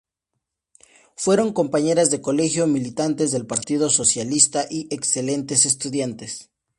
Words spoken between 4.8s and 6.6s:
excelentes estudiantes.